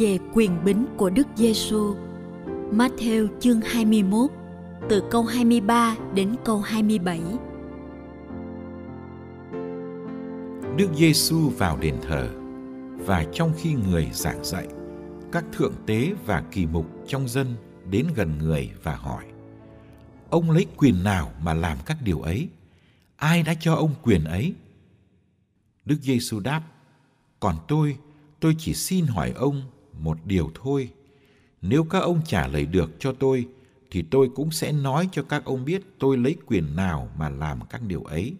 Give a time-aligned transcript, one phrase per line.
[0.00, 1.94] Về quyền bính của Đức Giêsu.
[2.72, 4.30] Matthew chương 21
[4.88, 7.20] từ câu 23 đến câu 27.
[10.76, 12.30] Đức Giêsu vào đền thờ
[13.06, 14.68] và trong khi người giảng dạy,
[15.32, 17.54] các thượng tế và kỳ mục trong dân
[17.90, 19.24] đến gần người và hỏi:
[20.30, 22.48] Ông lấy quyền nào mà làm các điều ấy?
[23.16, 24.54] Ai đã cho ông quyền ấy?
[25.84, 26.62] Đức Giêsu đáp:
[27.40, 27.96] Còn tôi,
[28.40, 29.62] tôi chỉ xin hỏi ông
[30.00, 30.92] một điều thôi.
[31.62, 33.48] Nếu các ông trả lời được cho tôi,
[33.90, 37.60] thì tôi cũng sẽ nói cho các ông biết tôi lấy quyền nào mà làm
[37.70, 38.34] các điều ấy.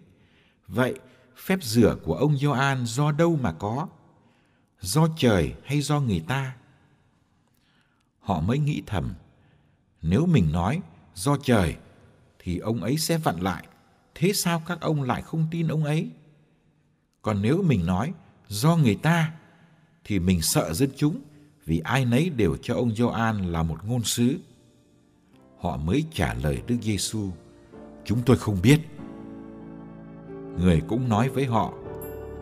[0.67, 0.99] Vậy,
[1.35, 3.87] phép rửa của ông Gioan do đâu mà có?
[4.79, 6.55] Do trời hay do người ta?
[8.19, 9.13] Họ mới nghĩ thầm,
[10.01, 10.81] nếu mình nói
[11.15, 11.75] do trời,
[12.39, 13.67] thì ông ấy sẽ vặn lại.
[14.15, 16.09] Thế sao các ông lại không tin ông ấy?
[17.21, 18.13] Còn nếu mình nói
[18.47, 19.33] do người ta,
[20.03, 21.21] thì mình sợ dân chúng
[21.71, 24.39] vì ai nấy đều cho ông Gioan là một ngôn sứ.
[25.59, 27.29] Họ mới trả lời Đức Giêsu:
[28.05, 28.79] "Chúng tôi không biết."
[30.59, 31.73] Người cũng nói với họ: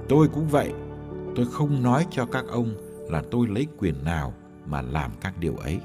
[0.09, 0.71] "Tôi cũng vậy,
[1.35, 2.75] tôi không nói cho các ông
[3.09, 4.33] là tôi lấy quyền nào
[4.65, 5.79] mà làm các điều ấy."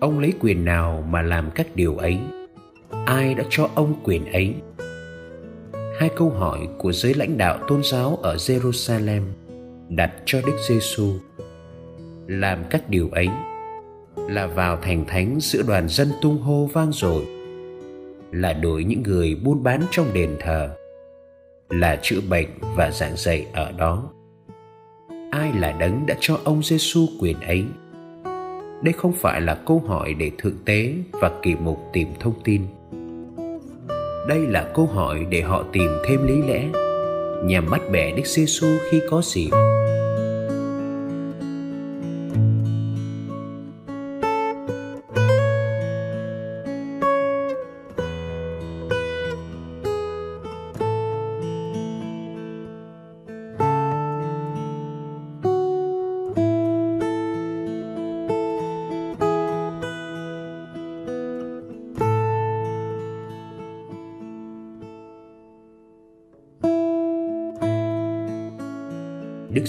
[0.00, 2.18] Ông lấy quyền nào mà làm các điều ấy?
[3.06, 4.54] Ai đã cho ông quyền ấy?
[5.98, 9.22] Hai câu hỏi của giới lãnh đạo tôn giáo ở jerusalem
[9.88, 11.12] đặt cho đức giêsu.
[12.26, 13.28] Làm các điều ấy
[14.16, 17.24] là vào thành thánh giữa đoàn dân tung hô vang dội,
[18.32, 20.70] là đuổi những người buôn bán trong đền thờ,
[21.70, 24.10] là chữa bệnh và giảng dạy ở đó.
[25.30, 27.64] Ai là đấng đã cho ông giêsu quyền ấy?
[28.82, 32.62] Đây không phải là câu hỏi để thượng tế và kỳ mục tìm thông tin
[34.28, 36.68] đây là câu hỏi để họ tìm thêm lý lẽ
[37.44, 39.50] nhằm bắt bẻ Đức Giêsu khi có dịp.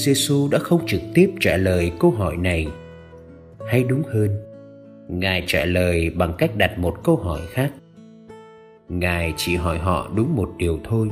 [0.01, 2.67] Giêsu đã không trực tiếp trả lời câu hỏi này,
[3.67, 4.29] hay đúng hơn,
[5.07, 7.71] Ngài trả lời bằng cách đặt một câu hỏi khác.
[8.89, 11.09] Ngài chỉ hỏi họ đúng một điều thôi,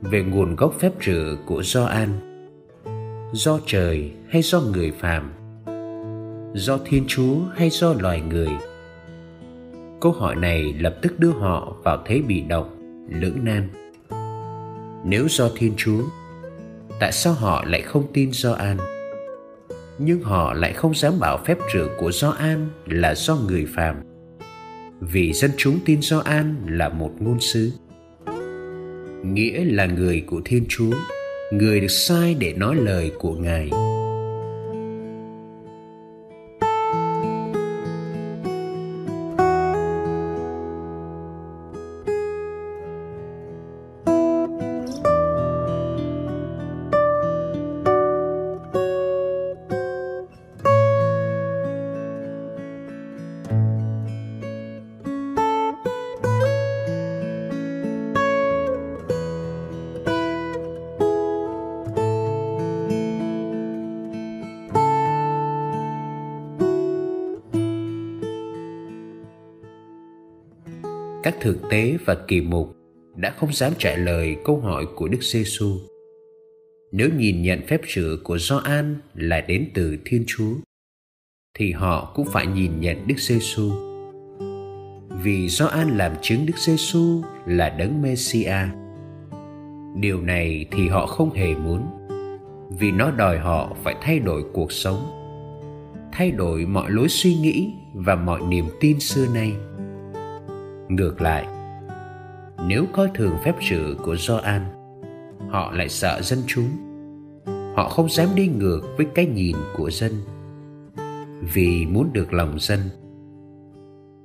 [0.00, 2.08] về nguồn gốc phép rửa của Gioan.
[3.32, 5.32] Do trời hay do người phàm?
[6.54, 8.50] Do Thiên Chúa hay do loài người?
[10.00, 12.70] Câu hỏi này lập tức đưa họ vào thế bị động,
[13.08, 13.68] lưỡng nan.
[15.04, 16.02] Nếu do Thiên Chúa,
[17.00, 18.76] tại sao họ lại không tin Gioan?
[19.98, 23.96] nhưng họ lại không dám bảo phép rửa của Gioan là do người phàm.
[25.00, 27.72] Vì dân chúng tin Gioan là một ngôn sứ.
[29.24, 30.92] Nghĩa là người của Thiên Chúa,
[31.52, 33.70] người được sai để nói lời của Ngài.
[71.34, 72.76] Các thực tế và kỳ mục
[73.16, 75.78] đã không dám trả lời câu hỏi của Đức Giêsu.
[76.92, 80.54] Nếu nhìn nhận phép rửa của Gioan là đến từ Thiên Chúa,
[81.58, 83.70] thì họ cũng phải nhìn nhận Đức Giêsu.
[85.22, 88.56] Vì Gioan làm chứng Đức Giêsu là đấng Mêsia.
[90.00, 91.86] Điều này thì họ không hề muốn,
[92.78, 94.98] vì nó đòi họ phải thay đổi cuộc sống,
[96.12, 99.52] thay đổi mọi lối suy nghĩ và mọi niềm tin xưa nay
[100.88, 101.46] ngược lại,
[102.68, 104.62] nếu coi thường phép sự của Gioan,
[105.48, 106.68] họ lại sợ dân chúng.
[107.76, 110.12] Họ không dám đi ngược với cái nhìn của dân.
[111.54, 112.80] Vì muốn được lòng dân,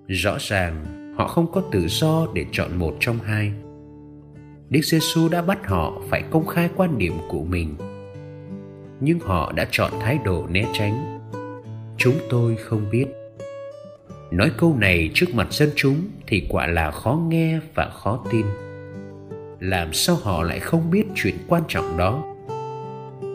[0.07, 0.85] rõ ràng
[1.17, 3.53] họ không có tự do để chọn một trong hai.
[4.69, 7.75] Đức Giêsu đã bắt họ phải công khai quan điểm của mình.
[9.00, 11.19] Nhưng họ đã chọn thái độ né tránh.
[11.97, 13.06] Chúng tôi không biết
[14.31, 18.46] nói câu này trước mặt dân chúng thì quả là khó nghe và khó tin.
[19.60, 22.24] Làm sao họ lại không biết chuyện quan trọng đó?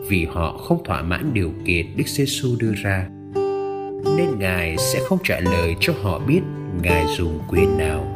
[0.09, 3.07] Vì họ không thỏa mãn điều kiện đức giêsu đưa ra,
[4.17, 6.41] nên ngài sẽ không trả lời cho họ biết
[6.81, 8.14] ngài dùng quyền nào.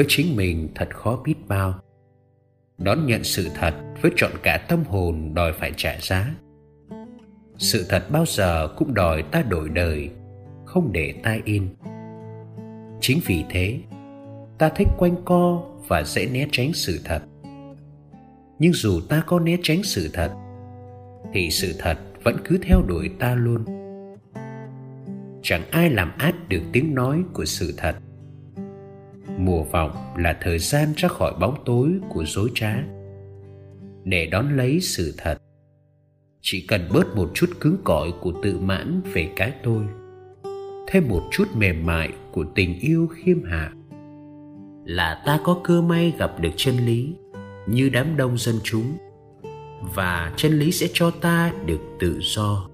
[0.00, 1.74] Với chính mình thật khó biết bao.
[2.78, 6.34] Đón nhận sự thật với trọn cả tâm hồn đòi phải trả giá.
[7.58, 10.10] Sự thật bao giờ cũng đòi ta đổi đời,
[10.64, 11.68] không để ta in
[13.00, 13.78] chính vì thế,
[14.58, 17.22] ta thích quanh co và dễ né tránh sự thật.
[18.58, 20.30] Nhưng dù ta có né tránh sự thật,
[21.32, 23.64] thì sự thật vẫn cứ theo đuổi ta luôn.
[25.42, 27.96] Chẳng ai làm át được tiếng nói của sự thật
[29.38, 32.74] mùa vọng là thời gian ra khỏi bóng tối của dối trá.
[34.04, 35.38] Để đón lấy sự thật,
[36.40, 39.84] chỉ cần bớt một chút cứng cỏi của tự mãn về cái tôi,
[40.88, 43.72] thêm một chút mềm mại của tình yêu khiêm hạ,
[44.84, 47.14] là ta có cơ may gặp được chân lý
[47.66, 48.96] như đám đông dân chúng,
[49.94, 52.68] và chân lý sẽ cho ta được tự do.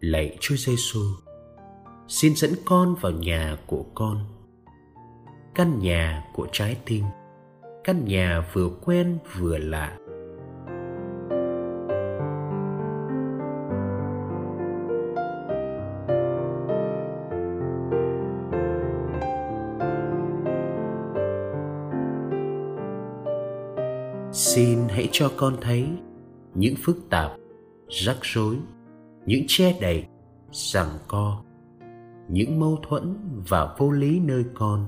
[0.00, 1.00] Lạy Chúa Giêsu,
[2.08, 4.18] xin dẫn con vào nhà của con.
[5.54, 7.04] Căn nhà của trái tim,
[7.84, 9.98] căn nhà vừa quen vừa lạ.
[24.32, 25.88] Xin hãy cho con thấy
[26.54, 27.32] những phức tạp,
[27.88, 28.56] rắc rối
[29.28, 30.06] những che đậy,
[30.50, 31.42] rằng co,
[32.28, 33.16] những mâu thuẫn
[33.48, 34.86] và vô lý nơi con.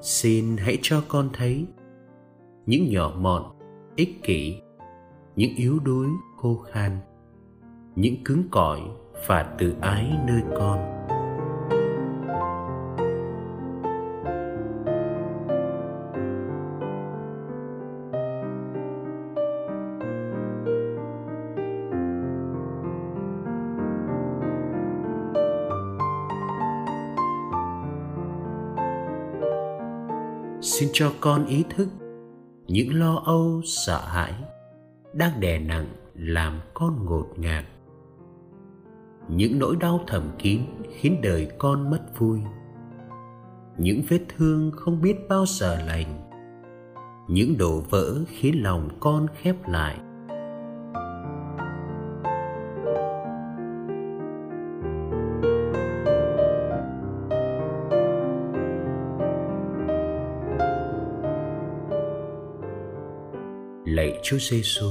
[0.00, 1.66] Xin hãy cho con thấy
[2.66, 3.42] những nhỏ mọn,
[3.96, 4.60] ích kỷ,
[5.36, 6.98] những yếu đuối, khô khan,
[7.96, 8.80] những cứng cỏi
[9.26, 10.97] và tự ái nơi con.
[30.98, 31.88] Cho con ý thức.
[32.66, 34.32] Những lo âu, sợ hãi
[35.12, 37.64] đang đè nặng làm con ngột ngạt.
[39.28, 42.40] Những nỗi đau thầm kín khiến đời con mất vui.
[43.76, 46.30] Những vết thương không biết bao giờ lành.
[47.28, 49.98] Những đổ vỡ khiến lòng con khép lại.
[64.18, 64.86] Lạy Chúa Giêsu.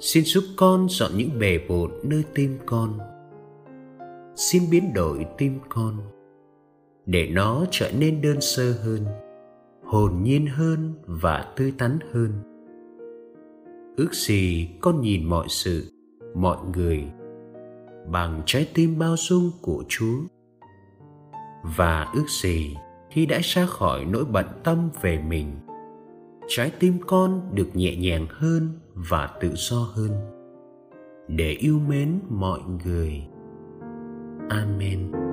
[0.00, 2.98] Xin giúp con dọn những bề bộn nơi tim con.
[4.36, 5.96] Xin biến đổi tim con
[7.06, 9.06] để nó trở nên đơn sơ hơn,
[9.84, 12.30] hồn nhiên hơn và tươi tắn hơn.
[13.96, 15.92] Ước gì con nhìn mọi sự,
[16.34, 17.04] mọi người
[18.06, 20.16] bằng trái tim bao dung của Chúa.
[21.76, 22.76] Và ước gì
[23.10, 25.52] khi đã ra khỏi nỗi bận tâm về mình
[26.48, 30.10] trái tim con được nhẹ nhàng hơn và tự do hơn.
[31.28, 33.22] Để yêu mến mọi người.
[34.48, 35.23] Amen.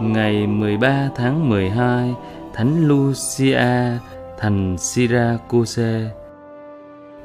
[0.00, 2.14] Ngày 13 tháng 12,
[2.54, 3.98] Thánh Lucia
[4.38, 6.10] thành Syracuse.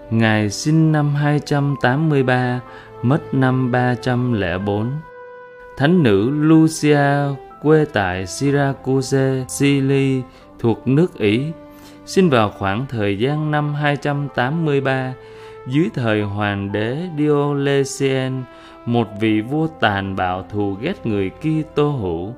[0.10, 2.60] Ngài sinh năm 283,
[3.02, 4.92] mất năm 304.
[5.78, 10.22] Thánh nữ Lucia quê tại Syracuse, Sicily
[10.60, 11.46] thuộc nước Ý
[12.06, 15.14] sinh vào khoảng thời gian năm 283
[15.68, 18.44] dưới thời hoàng đế Diocletian,
[18.86, 22.34] một vị vua tàn bạo thù ghét người Kitô hữu.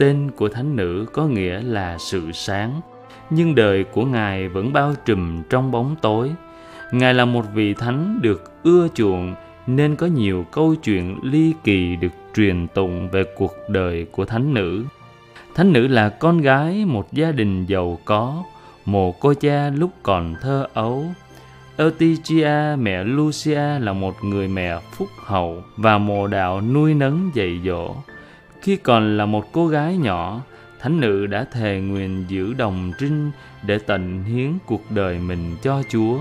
[0.00, 2.80] Tên của thánh nữ có nghĩa là sự sáng,
[3.30, 6.30] nhưng đời của ngài vẫn bao trùm trong bóng tối.
[6.92, 9.34] Ngài là một vị thánh được ưa chuộng
[9.66, 14.54] nên có nhiều câu chuyện ly kỳ được truyền tụng về cuộc đời của thánh
[14.54, 14.84] nữ.
[15.54, 18.44] Thánh nữ là con gái một gia đình giàu có,
[18.84, 21.04] mồ cô cha lúc còn thơ ấu.
[21.76, 27.60] Eutychia mẹ Lucia là một người mẹ phúc hậu và mồ đạo nuôi nấng dạy
[27.64, 27.94] dỗ.
[28.62, 30.42] Khi còn là một cô gái nhỏ,
[30.80, 33.30] thánh nữ đã thề nguyện giữ đồng trinh
[33.62, 36.18] để tận hiến cuộc đời mình cho Chúa.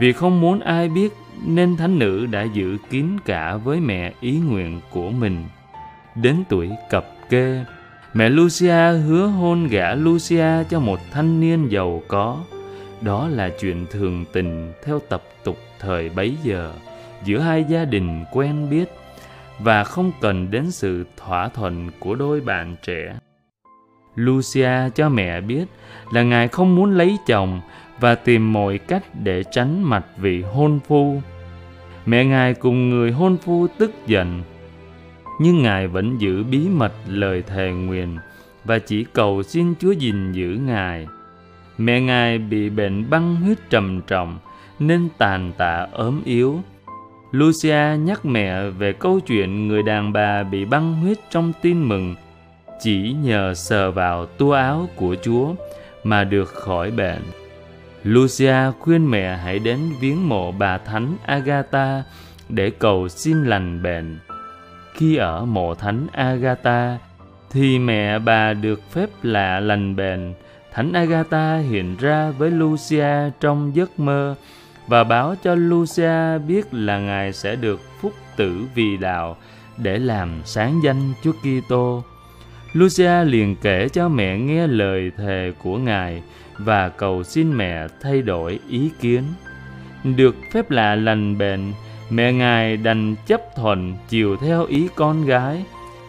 [0.00, 1.12] Vì không muốn ai biết
[1.46, 5.44] nên thánh nữ đã giữ kín cả với mẹ ý nguyện của mình.
[6.14, 7.64] Đến tuổi cập kê,
[8.14, 12.38] Mẹ Lucia hứa hôn gả Lucia cho một thanh niên giàu có.
[13.00, 16.72] Đó là chuyện thường tình theo tập tục thời bấy giờ
[17.24, 18.84] giữa hai gia đình quen biết
[19.58, 23.16] và không cần đến sự thỏa thuận của đôi bạn trẻ.
[24.14, 25.64] Lucia cho mẹ biết
[26.12, 27.60] là ngài không muốn lấy chồng
[28.00, 31.20] và tìm mọi cách để tránh mặt vị hôn phu.
[32.06, 34.42] Mẹ ngài cùng người hôn phu tức giận,
[35.38, 38.18] nhưng Ngài vẫn giữ bí mật lời thề nguyện
[38.64, 41.06] và chỉ cầu xin Chúa gìn giữ Ngài.
[41.78, 44.38] Mẹ Ngài bị bệnh băng huyết trầm trọng
[44.78, 46.60] nên tàn tạ ốm yếu.
[47.34, 52.14] Lucia nhắc mẹ về câu chuyện người đàn bà bị băng huyết trong tin mừng
[52.80, 55.54] chỉ nhờ sờ vào tua áo của Chúa
[56.04, 57.22] mà được khỏi bệnh.
[58.04, 62.02] Lucia khuyên mẹ hãy đến viếng mộ bà thánh Agatha
[62.48, 64.18] để cầu xin lành bệnh.
[64.94, 66.98] Khi ở mộ thánh Agatha,
[67.50, 70.34] thì mẹ bà được phép lạ lành bệnh.
[70.72, 74.34] Thánh Agatha hiện ra với Lucia trong giấc mơ
[74.86, 79.36] và báo cho Lucia biết là ngài sẽ được phúc tử vì đạo
[79.76, 82.04] để làm sáng danh Chúa Kitô.
[82.72, 86.22] Lucia liền kể cho mẹ nghe lời thề của ngài
[86.58, 89.22] và cầu xin mẹ thay đổi ý kiến.
[90.04, 91.72] Được phép lạ lành bệnh,
[92.10, 95.64] mẹ ngài đành chấp thuận chiều theo ý con gái.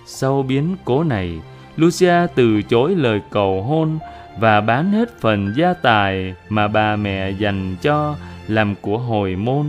[0.08, 1.40] Sau biến cố này,
[1.78, 4.00] Lucia từ chối lời cầu hôn
[4.40, 8.16] và bán hết phần gia tài mà bà mẹ dành cho
[8.48, 9.66] làm của hồi môn,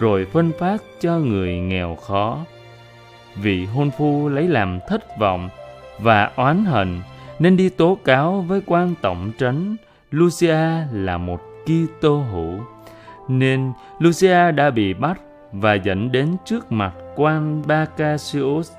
[0.00, 2.38] rồi phân phát cho người nghèo khó.
[3.42, 5.48] Vị hôn phu lấy làm thất vọng
[5.98, 7.00] và oán hận,
[7.38, 9.76] nên đi tố cáo với quan tổng trấn,
[10.10, 12.60] Lucia là một Kitô hữu.
[13.28, 15.20] Nên Lucia đã bị bắt
[15.52, 18.72] và dẫn đến trước mặt quan Bacasius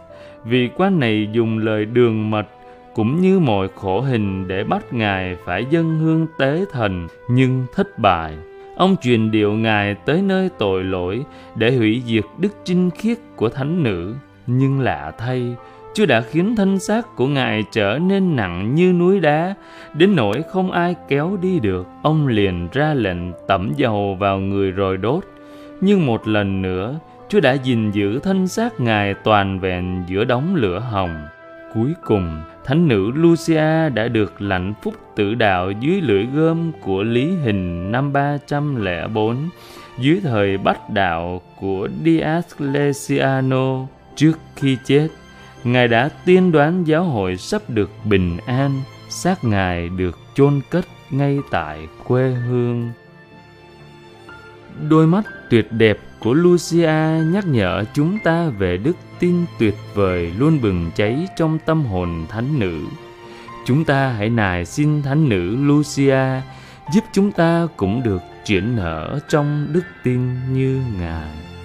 [0.43, 2.47] vì quan này dùng lời đường mật
[2.95, 7.99] cũng như mọi khổ hình để bắt ngài phải dâng hương tế thần nhưng thất
[7.99, 8.33] bại.
[8.77, 13.49] Ông truyền điệu ngài tới nơi tội lỗi để hủy diệt đức trinh khiết của
[13.49, 14.15] thánh nữ.
[14.47, 15.55] Nhưng lạ thay,
[15.93, 19.55] Chúa đã khiến thân xác của Ngài trở nên nặng như núi đá,
[19.93, 21.87] đến nỗi không ai kéo đi được.
[22.03, 25.23] Ông liền ra lệnh tẩm dầu vào người rồi đốt.
[25.81, 30.55] Nhưng một lần nữa, Chúa đã gìn giữ thân xác Ngài toàn vẹn giữa đống
[30.55, 31.27] lửa hồng.
[31.73, 37.03] Cuối cùng, thánh nữ Lucia đã được lãnh phúc tử đạo dưới lưỡi gươm của
[37.03, 39.49] Lý Hình năm 304
[39.99, 45.07] dưới thời bách đạo của Diocletiano trước khi chết.
[45.63, 48.71] Ngài đã tiên đoán giáo hội sắp được bình an,
[49.09, 52.91] xác Ngài được chôn cất ngay tại quê hương.
[54.89, 60.31] Đôi mắt tuyệt đẹp của Lucia nhắc nhở chúng ta về đức tin tuyệt vời
[60.37, 62.79] luôn bừng cháy trong tâm hồn thánh nữ.
[63.65, 66.41] Chúng ta hãy nài xin thánh nữ Lucia
[66.93, 71.56] giúp chúng ta cũng được triển nở trong đức tin như Ngài.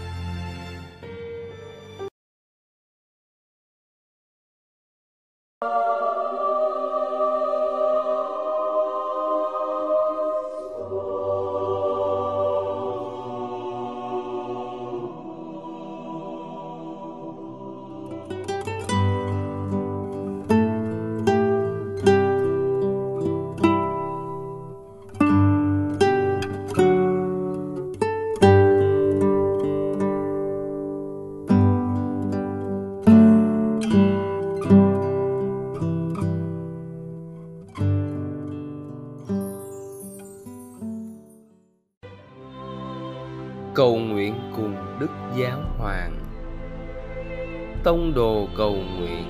[48.63, 49.25] Cầu nguyện.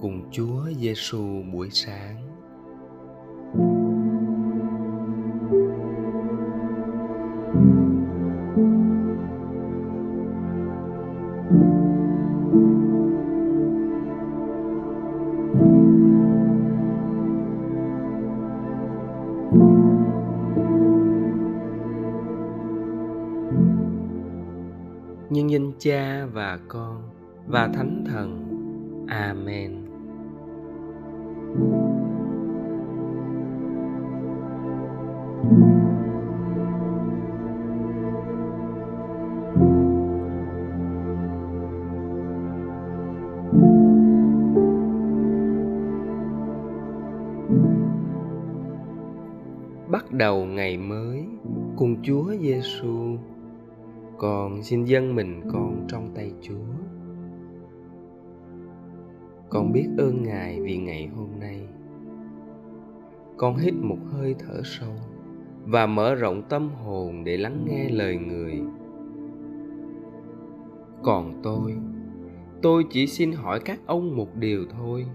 [0.00, 2.29] cùng Chúa Giêsu buổi sáng.
[25.30, 27.02] Nhân danh Cha và Con
[27.46, 28.46] và Thánh Thần.
[29.08, 29.76] Amen.
[49.88, 51.24] Bắt đầu ngày mới
[51.76, 53.16] cùng Chúa Giêsu,
[54.20, 56.54] con xin dâng mình con trong tay Chúa.
[59.48, 61.68] Con biết ơn Ngài vì ngày hôm nay.
[63.36, 64.92] Con hít một hơi thở sâu
[65.64, 68.60] và mở rộng tâm hồn để lắng nghe lời người.
[71.02, 71.76] Còn tôi,
[72.62, 75.06] tôi chỉ xin hỏi các ông một điều thôi.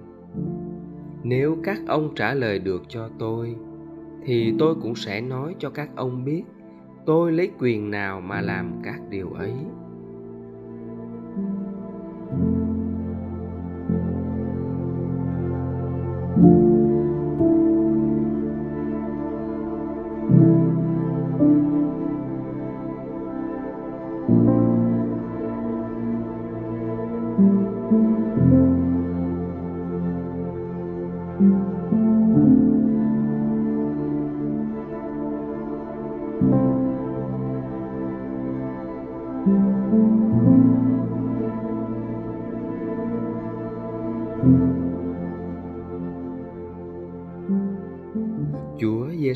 [1.24, 3.56] Nếu các ông trả lời được cho tôi,
[4.24, 6.44] thì tôi cũng sẽ nói cho các ông biết
[7.06, 9.54] tôi lấy quyền nào mà làm các điều ấy.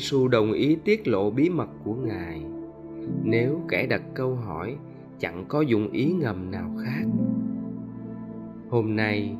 [0.00, 2.42] Giêsu đồng ý tiết lộ bí mật của Ngài.
[3.24, 4.76] Nếu kẻ đặt câu hỏi
[5.18, 7.04] chẳng có dụng ý ngầm nào khác.
[8.68, 9.36] Hôm nay,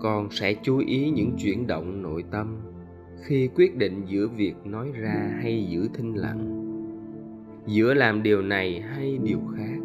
[0.00, 2.56] con sẽ chú ý những chuyển động nội tâm
[3.24, 6.64] khi quyết định giữa việc nói ra hay giữ thinh lặng.
[7.66, 9.78] Giữa làm điều này hay điều khác.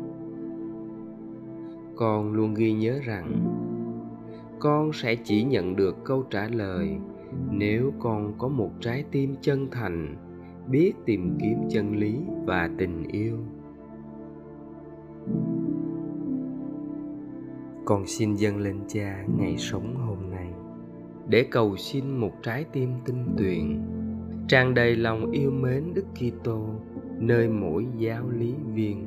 [1.95, 3.31] Con luôn ghi nhớ rằng
[4.59, 6.97] con sẽ chỉ nhận được câu trả lời
[7.51, 10.15] nếu con có một trái tim chân thành,
[10.67, 13.37] biết tìm kiếm chân lý và tình yêu.
[17.85, 20.47] Con xin dâng lên cha ngày sống hôm nay,
[21.27, 23.81] để cầu xin một trái tim tinh tuyền,
[24.47, 26.65] tràn đầy lòng yêu mến đức kitô,
[27.19, 29.05] nơi mỗi giáo lý viên.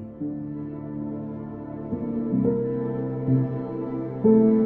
[4.25, 4.66] lạy